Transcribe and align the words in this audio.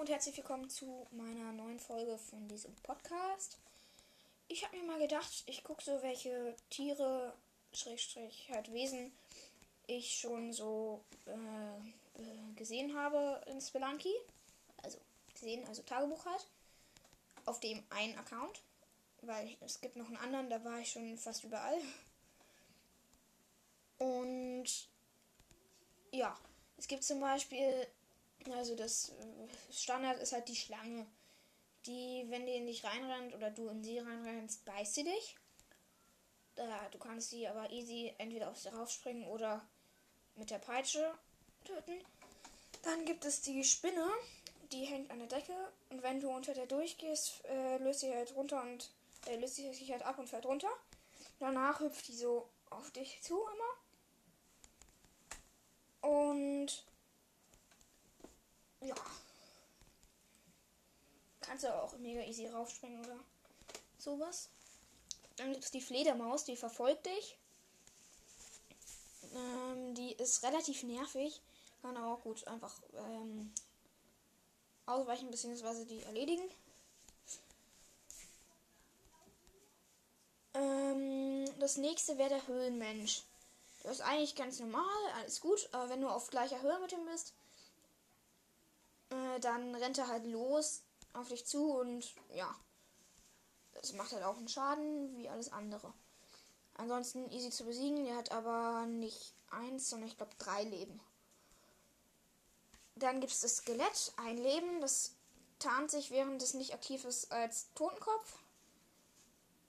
und 0.00 0.08
herzlich 0.08 0.38
willkommen 0.38 0.70
zu 0.70 1.06
meiner 1.10 1.52
neuen 1.52 1.78
Folge 1.78 2.16
von 2.16 2.48
diesem 2.48 2.74
Podcast. 2.76 3.58
Ich 4.48 4.64
habe 4.64 4.78
mir 4.78 4.84
mal 4.84 4.98
gedacht, 4.98 5.42
ich 5.44 5.62
gucke 5.62 5.84
so, 5.84 6.00
welche 6.00 6.56
Tiere, 6.70 7.34
Schrägstrich, 7.74 8.48
halt 8.50 8.72
Wesen 8.72 9.12
ich 9.86 10.18
schon 10.18 10.54
so 10.54 11.04
äh, 11.26 12.54
gesehen 12.56 12.96
habe 12.96 13.42
in 13.48 13.60
Spelunky. 13.60 14.14
Also 14.82 14.96
gesehen, 15.34 15.68
also 15.68 15.82
Tagebuch 15.82 16.24
halt. 16.24 16.46
Auf 17.44 17.60
dem 17.60 17.82
einen 17.90 18.16
Account. 18.16 18.62
Weil 19.20 19.54
es 19.60 19.82
gibt 19.82 19.96
noch 19.96 20.06
einen 20.06 20.16
anderen, 20.16 20.48
da 20.48 20.64
war 20.64 20.78
ich 20.78 20.90
schon 20.90 21.18
fast 21.18 21.44
überall. 21.44 21.76
Und 23.98 24.88
ja, 26.10 26.34
es 26.78 26.88
gibt 26.88 27.04
zum 27.04 27.20
Beispiel 27.20 27.86
also 28.52 28.74
das 28.74 29.10
äh, 29.10 29.72
Standard 29.72 30.20
ist 30.20 30.32
halt 30.32 30.48
die 30.48 30.56
Schlange. 30.56 31.06
Die, 31.86 32.26
wenn 32.28 32.44
die 32.44 32.56
in 32.56 32.66
dich 32.66 32.84
reinrennt 32.84 33.34
oder 33.34 33.50
du 33.50 33.68
in 33.68 33.82
sie 33.82 33.98
reinrennst, 33.98 34.64
beißt 34.66 34.94
sie 34.94 35.04
dich. 35.04 35.36
Da, 36.56 36.88
du 36.90 36.98
kannst 36.98 37.30
sie 37.30 37.48
aber 37.48 37.70
easy 37.70 38.12
entweder 38.18 38.50
auf 38.50 38.58
sie 38.58 38.68
raufspringen 38.68 39.26
oder 39.28 39.66
mit 40.36 40.50
der 40.50 40.58
Peitsche 40.58 41.14
töten. 41.64 42.04
Dann 42.82 43.04
gibt 43.04 43.24
es 43.24 43.40
die 43.42 43.64
Spinne, 43.64 44.06
die 44.72 44.84
hängt 44.84 45.10
an 45.10 45.18
der 45.18 45.28
Decke 45.28 45.72
und 45.90 46.02
wenn 46.02 46.20
du 46.20 46.30
unter 46.30 46.54
der 46.54 46.66
durchgehst, 46.66 47.44
äh, 47.46 47.78
löst 47.78 48.00
sie 48.00 48.14
halt 48.14 48.34
runter 48.34 48.62
und 48.62 48.90
äh, 49.26 49.36
löst 49.36 49.56
sie 49.56 49.72
sich 49.72 49.90
halt 49.90 50.02
ab 50.02 50.18
und 50.18 50.28
fällt 50.28 50.46
runter. 50.46 50.70
Danach 51.38 51.80
hüpft 51.80 52.08
die 52.08 52.16
so 52.16 52.48
auf 52.70 52.90
dich 52.90 53.20
zu 53.22 53.40
immer. 53.40 53.70
Und 56.02 56.84
ja. 58.80 58.94
Kannst 61.60 61.74
du 61.74 61.82
auch 61.82 61.98
mega 61.98 62.22
easy 62.22 62.46
raufspringen 62.46 63.04
oder 63.04 63.18
sowas. 63.98 64.48
Dann 65.36 65.52
gibt 65.52 65.62
es 65.62 65.70
die 65.70 65.82
Fledermaus, 65.82 66.44
die 66.44 66.56
verfolgt 66.56 67.04
dich. 67.04 67.36
Ähm, 69.34 69.94
die 69.94 70.12
ist 70.12 70.42
relativ 70.42 70.84
nervig. 70.84 71.42
Kann 71.82 71.98
aber 71.98 72.14
auch 72.14 72.22
gut 72.22 72.46
einfach 72.46 72.74
ähm, 72.94 73.52
ausweichen 74.86 75.30
bzw. 75.30 75.84
die 75.84 76.02
erledigen. 76.04 76.48
Ähm, 80.54 81.44
das 81.58 81.76
nächste 81.76 82.16
wäre 82.16 82.30
der 82.30 82.46
Höhlenmensch. 82.46 83.22
Das 83.82 83.96
ist 83.96 84.00
eigentlich 84.00 84.34
ganz 84.34 84.60
normal, 84.60 84.84
alles 85.16 85.42
gut, 85.42 85.68
aber 85.72 85.90
wenn 85.90 86.00
du 86.00 86.08
auf 86.08 86.30
gleicher 86.30 86.62
Höhe 86.62 86.78
mit 86.80 86.92
ihm 86.92 87.04
bist, 87.04 87.34
äh, 89.10 89.40
dann 89.40 89.74
rennt 89.74 89.98
er 89.98 90.08
halt 90.08 90.24
los 90.24 90.80
auf 91.12 91.28
dich 91.28 91.46
zu 91.46 91.72
und 91.72 92.14
ja, 92.34 92.54
das 93.74 93.92
macht 93.94 94.12
halt 94.12 94.24
auch 94.24 94.36
einen 94.36 94.48
Schaden 94.48 95.16
wie 95.16 95.28
alles 95.28 95.52
andere. 95.52 95.92
Ansonsten 96.74 97.30
easy 97.30 97.50
zu 97.50 97.64
besiegen, 97.64 98.04
der 98.04 98.16
hat 98.16 98.32
aber 98.32 98.86
nicht 98.86 99.34
eins, 99.50 99.90
sondern 99.90 100.08
ich 100.08 100.16
glaube 100.16 100.32
drei 100.38 100.62
Leben. 100.64 101.00
Dann 102.96 103.20
gibt 103.20 103.32
es 103.32 103.40
das 103.40 103.58
Skelett, 103.58 104.12
ein 104.16 104.36
Leben, 104.36 104.80
das 104.80 105.12
tarnt 105.58 105.90
sich, 105.90 106.10
während 106.10 106.42
es 106.42 106.54
nicht 106.54 106.74
aktiv 106.74 107.04
ist, 107.04 107.32
als 107.32 107.72
Totenkopf. 107.74 108.38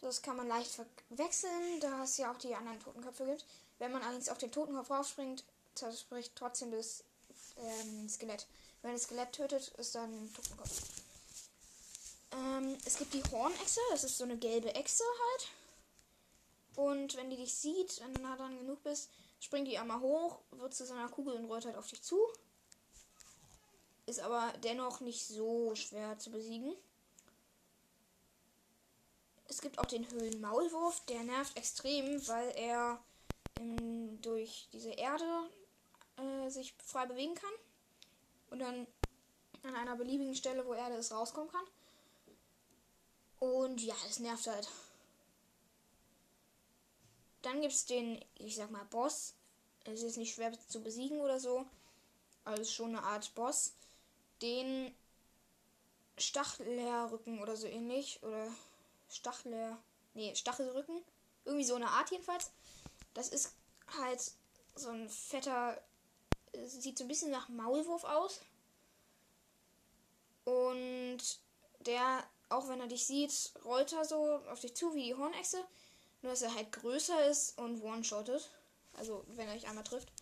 Das 0.00 0.22
kann 0.22 0.36
man 0.36 0.48
leicht 0.48 0.70
verwechseln, 0.70 1.80
da 1.80 2.04
es 2.04 2.16
ja 2.16 2.32
auch 2.32 2.38
die 2.38 2.54
anderen 2.54 2.80
Totenköpfe 2.80 3.26
gibt. 3.26 3.44
Wenn 3.78 3.92
man 3.92 4.02
allerdings 4.02 4.28
auf 4.28 4.38
den 4.38 4.50
Totenkopf 4.50 4.90
raufspringt, 4.90 5.44
zerspricht 5.74 6.32
trotzdem 6.34 6.70
das 6.70 7.04
ähm, 7.58 8.08
Skelett. 8.08 8.46
Wenn 8.82 8.92
das 8.92 9.02
Skelett 9.02 9.32
tötet, 9.32 9.68
ist 9.78 9.94
dann 9.94 10.10
ein 10.10 10.34
Totenkopf. 10.34 10.82
Ähm, 12.32 12.76
es 12.84 12.96
gibt 12.96 13.14
die 13.14 13.24
Hornechse, 13.30 13.80
das 13.90 14.04
ist 14.04 14.18
so 14.18 14.24
eine 14.24 14.36
gelbe 14.36 14.74
Echse 14.74 15.04
halt. 15.04 15.48
Und 16.76 17.16
wenn 17.16 17.30
die 17.30 17.36
dich 17.36 17.54
sieht, 17.54 18.00
wenn 18.00 18.14
du 18.14 18.22
nah 18.22 18.36
dran 18.36 18.58
genug 18.58 18.82
bist, 18.82 19.10
springt 19.40 19.68
die 19.68 19.78
einmal 19.78 20.00
hoch, 20.00 20.38
wird 20.52 20.74
zu 20.74 20.86
so 20.86 20.94
einer 20.94 21.08
Kugel 21.08 21.34
und 21.34 21.46
rollt 21.46 21.64
halt 21.64 21.76
auf 21.76 21.88
dich 21.88 22.02
zu. 22.02 22.18
Ist 24.06 24.20
aber 24.20 24.52
dennoch 24.62 25.00
nicht 25.00 25.26
so 25.26 25.74
schwer 25.74 26.18
zu 26.18 26.30
besiegen. 26.30 26.74
Es 29.48 29.60
gibt 29.60 29.78
auch 29.78 29.86
den 29.86 30.08
Höhlenmaulwurf, 30.10 31.00
der 31.06 31.24
nervt 31.24 31.56
extrem, 31.56 32.26
weil 32.28 32.50
er 32.56 33.02
in, 33.58 34.20
durch 34.22 34.68
diese 34.72 34.90
Erde 34.90 35.50
äh, 36.16 36.48
sich 36.48 36.74
frei 36.84 37.06
bewegen 37.06 37.34
kann 37.34 37.52
und 38.50 38.60
dann 38.60 38.86
an 39.64 39.74
einer 39.74 39.96
beliebigen 39.96 40.34
Stelle, 40.34 40.64
wo 40.66 40.74
Erde 40.74 40.96
ist, 40.96 41.12
rauskommen 41.12 41.50
kann. 41.50 41.64
Und 43.40 43.82
ja, 43.82 43.94
das 44.06 44.20
nervt 44.20 44.46
halt. 44.46 44.68
Dann 47.42 47.60
gibt 47.60 47.72
es 47.72 47.86
den, 47.86 48.24
ich 48.36 48.56
sag 48.56 48.70
mal, 48.70 48.84
Boss. 48.84 49.34
Es 49.84 50.02
ist 50.02 50.18
nicht 50.18 50.34
schwer 50.34 50.52
zu 50.68 50.80
besiegen 50.82 51.20
oder 51.20 51.40
so. 51.40 51.64
Also 52.44 52.64
schon 52.64 52.90
eine 52.90 53.02
Art 53.02 53.34
Boss. 53.34 53.72
Den 54.42 54.94
Stachlerrücken 56.18 57.40
oder 57.40 57.56
so 57.56 57.66
ähnlich. 57.66 58.22
Oder 58.22 58.46
Stachler. 59.08 59.78
Nee, 60.14 60.34
Stachelrücken. 60.36 61.02
Irgendwie 61.44 61.64
so 61.64 61.74
eine 61.74 61.88
Art 61.88 62.10
jedenfalls. 62.10 62.52
Das 63.14 63.28
ist 63.28 63.54
halt 63.98 64.20
so 64.76 64.90
ein 64.90 65.08
fetter 65.08 65.82
sieht 66.66 66.98
so 66.98 67.04
ein 67.04 67.08
bisschen 67.08 67.30
nach 67.30 67.48
Maulwurf 67.48 68.04
aus. 68.04 68.40
Und 70.44 71.18
der, 71.80 72.24
auch 72.50 72.68
wenn 72.68 72.80
er 72.80 72.88
dich 72.88 73.06
sieht, 73.06 73.52
rollt 73.64 73.92
er 73.92 74.04
so 74.04 74.40
auf 74.50 74.60
dich 74.60 74.74
zu 74.74 74.94
wie 74.94 75.04
die 75.04 75.14
Hornechse. 75.14 75.64
Nur 76.22 76.32
dass 76.32 76.42
er 76.42 76.54
halt 76.54 76.72
größer 76.72 77.26
ist 77.26 77.58
und 77.58 77.82
one-shottet. 77.82 78.50
Also 78.94 79.24
wenn 79.28 79.48
er 79.48 79.54
dich 79.54 79.68
einmal 79.68 79.84
trifft. 79.84 80.12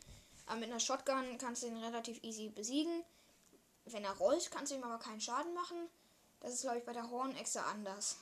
Aber 0.47 0.61
mit 0.61 0.71
einer 0.71 0.81
Shotgun 0.81 1.39
kannst 1.39 1.63
du 1.63 1.67
ihn 1.67 1.77
relativ 1.77 2.23
easy 2.23 2.49
besiegen. 2.49 3.03
Wenn 3.87 4.05
er 4.05 4.17
rollt, 4.17 4.51
kannst 4.51 4.73
du 4.73 4.77
ihm 4.77 4.85
aber 4.85 4.99
keinen 4.99 5.21
Schaden 5.21 5.53
machen. 5.55 5.77
Das 6.41 6.55
ist, 6.55 6.63
glaube 6.63 6.79
ich, 6.79 6.85
bei 6.85 6.93
der 6.93 7.11
Hornechse 7.11 7.65
anders. 7.65 8.19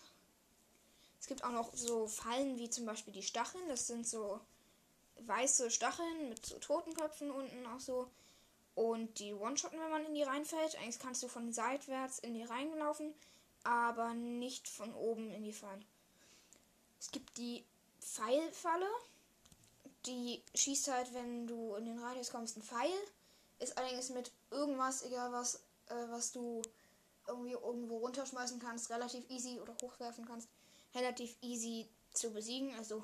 Es 1.21 1.27
gibt 1.27 1.45
auch 1.45 1.51
noch 1.51 1.75
so 1.75 2.07
Fallen 2.07 2.57
wie 2.59 2.71
zum 2.71 2.87
Beispiel 2.87 3.13
die 3.13 3.23
Stacheln. 3.23 3.69
Das 3.69 3.87
sind 3.87 4.07
so 4.07 4.41
weiße 5.21 5.71
Stacheln 5.71 6.29
mit 6.29 6.45
so 6.47 6.59
Totenköpfen 6.59 7.31
unten 7.31 7.67
auch 7.67 7.81
so. 7.81 8.09
Und 8.75 9.19
die 9.19 9.33
One-Shotten, 9.33 9.81
wenn 9.81 9.91
man 9.91 10.07
in 10.07 10.15
die 10.15 10.23
reinfällt. 10.23 10.77
Eigentlich 10.77 10.99
kannst 10.99 11.23
du 11.23 11.29
von 11.29 11.53
seitwärts 11.53 12.19
in 12.19 12.35
die 12.35 12.45
reinlaufen, 12.45 13.15
aber 13.67 14.15
nicht 14.15 14.69
von 14.69 14.95
oben 14.95 15.33
in 15.33 15.43
die 15.43 15.53
fallen. 15.53 15.85
Es 17.01 17.11
gibt 17.11 17.37
die 17.37 17.65
Pfeilfalle. 18.01 18.89
Die 20.07 20.41
schießt 20.55 20.89
halt, 20.89 21.13
wenn 21.15 21.49
du 21.49 21.75
in 21.75 21.87
den 21.87 21.99
Radius 21.99 22.31
kommst, 22.31 22.57
ein 22.57 22.63
Pfeil. 22.63 22.95
Ist 23.59 23.77
allerdings 23.77 24.11
mit 24.11 24.31
irgendwas, 24.51 25.03
egal 25.03 25.33
was, 25.33 25.57
äh, 25.89 26.09
was 26.11 26.31
du 26.31 26.63
irgendwie 27.27 27.53
irgendwo 27.53 27.99
runterschmeißen 27.99 28.61
kannst, 28.61 28.89
relativ 28.91 29.29
easy 29.31 29.59
oder 29.61 29.75
hochwerfen 29.83 30.25
kannst, 30.27 30.49
relativ 30.95 31.37
easy 31.41 31.89
zu 32.13 32.31
besiegen. 32.31 32.73
Also, 32.77 32.99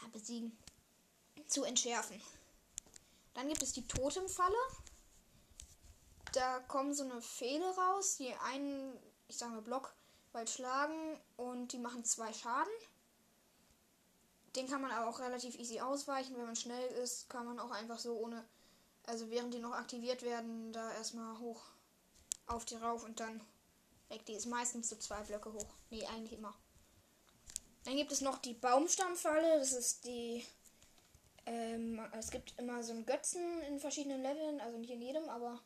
ja, 0.00 0.08
besiegen 0.12 0.56
zu 1.48 1.64
entschärfen. 1.64 2.22
Dann 3.34 3.48
gibt 3.48 3.64
es 3.64 3.72
die 3.72 3.86
Totemfalle. 3.86 4.54
Da 6.32 6.60
kommen 6.60 6.94
so 6.94 7.02
eine 7.02 7.20
Pfähle 7.20 7.74
raus, 7.74 8.16
die 8.18 8.32
einen, 8.34 8.96
ich 9.30 9.38
sage 9.38 9.52
mal, 9.52 9.62
Block 9.62 9.94
weit 10.32 10.50
schlagen 10.50 11.18
und 11.36 11.72
die 11.72 11.78
machen 11.78 12.04
zwei 12.04 12.32
Schaden. 12.32 12.72
Den 14.56 14.68
kann 14.68 14.82
man 14.82 14.90
aber 14.90 15.08
auch 15.08 15.20
relativ 15.20 15.58
easy 15.58 15.80
ausweichen. 15.80 16.36
Wenn 16.36 16.46
man 16.46 16.56
schnell 16.56 16.86
ist, 17.02 17.30
kann 17.30 17.46
man 17.46 17.58
auch 17.58 17.70
einfach 17.70 17.98
so 17.98 18.14
ohne, 18.14 18.44
also 19.06 19.30
während 19.30 19.54
die 19.54 19.60
noch 19.60 19.72
aktiviert 19.72 20.22
werden, 20.22 20.72
da 20.72 20.92
erstmal 20.92 21.38
hoch 21.38 21.62
auf 22.46 22.64
die 22.64 22.76
rauf 22.76 23.04
und 23.04 23.20
dann 23.20 23.40
weg. 24.08 24.26
Die 24.26 24.34
ist 24.34 24.46
meistens 24.46 24.88
so 24.88 24.96
zwei 24.96 25.22
Blöcke 25.22 25.52
hoch. 25.52 25.72
Nee, 25.90 26.04
eigentlich 26.06 26.38
immer. 26.38 26.54
Dann 27.84 27.96
gibt 27.96 28.12
es 28.12 28.20
noch 28.20 28.38
die 28.38 28.54
Baumstammfalle. 28.54 29.58
Das 29.58 29.72
ist 29.72 30.04
die 30.04 30.44
ähm, 31.46 32.00
es 32.12 32.30
gibt 32.30 32.54
immer 32.58 32.82
so 32.82 32.92
einen 32.92 33.06
Götzen 33.06 33.62
in 33.62 33.80
verschiedenen 33.80 34.22
Leveln, 34.22 34.60
also 34.60 34.78
nicht 34.78 34.90
in 34.90 35.02
jedem, 35.02 35.28
aber. 35.28 35.60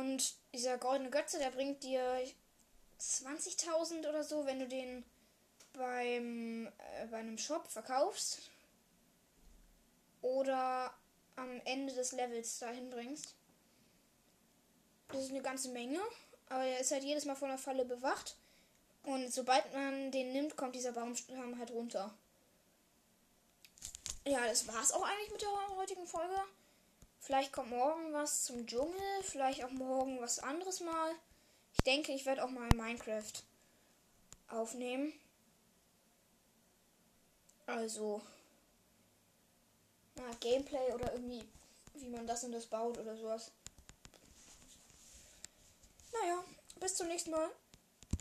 Und 0.00 0.34
dieser 0.54 0.78
goldene 0.78 1.10
Götze, 1.10 1.38
der 1.38 1.50
bringt 1.50 1.82
dir 1.82 2.02
20.000 2.98 4.08
oder 4.08 4.24
so, 4.24 4.46
wenn 4.46 4.58
du 4.58 4.66
den 4.66 5.04
beim 5.74 6.66
äh, 6.66 7.06
bei 7.10 7.18
einem 7.18 7.38
Shop 7.38 7.66
verkaufst 7.68 8.50
oder 10.22 10.92
am 11.36 11.60
Ende 11.64 11.92
des 11.94 12.12
Levels 12.12 12.58
dahin 12.58 12.88
bringst. 12.90 13.34
Das 15.08 15.24
ist 15.24 15.30
eine 15.30 15.42
ganze 15.42 15.68
Menge, 15.68 16.00
aber 16.48 16.64
er 16.64 16.80
ist 16.80 16.92
halt 16.92 17.04
jedes 17.04 17.24
Mal 17.24 17.36
von 17.36 17.48
der 17.48 17.58
Falle 17.58 17.84
bewacht 17.84 18.36
und 19.04 19.32
sobald 19.32 19.72
man 19.74 20.10
den 20.10 20.32
nimmt, 20.32 20.56
kommt 20.56 20.74
dieser 20.74 20.92
Baumstamm 20.92 21.58
halt 21.58 21.70
runter 21.70 22.14
ja, 24.26 24.46
das 24.46 24.66
war 24.68 24.82
es 24.82 24.92
auch 24.92 25.02
eigentlich 25.02 25.32
mit 25.32 25.42
der 25.42 25.76
heutigen 25.76 26.06
Folge. 26.06 26.34
Vielleicht 27.20 27.52
kommt 27.52 27.70
morgen 27.70 28.12
was 28.14 28.44
zum 28.44 28.66
Dschungel, 28.66 29.22
vielleicht 29.22 29.62
auch 29.62 29.70
morgen 29.70 30.20
was 30.20 30.38
anderes 30.38 30.80
mal. 30.80 31.14
Ich 31.74 31.84
denke, 31.84 32.12
ich 32.12 32.24
werde 32.24 32.42
auch 32.42 32.50
mal 32.50 32.68
Minecraft 32.74 33.32
aufnehmen. 34.48 35.12
Also, 37.66 38.20
na, 40.16 40.24
Gameplay 40.40 40.92
oder 40.94 41.12
irgendwie, 41.12 41.44
wie 41.94 42.08
man 42.08 42.26
das 42.26 42.42
und 42.42 42.52
das 42.52 42.66
baut 42.66 42.98
oder 42.98 43.16
sowas. 43.16 43.52
Naja, 46.12 46.42
bis 46.80 46.96
zum 46.96 47.06
nächsten 47.06 47.30
Mal. 47.30 47.50